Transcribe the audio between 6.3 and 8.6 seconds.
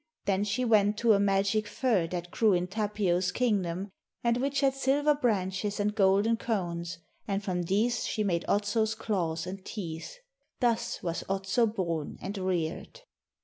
cones, and from these she made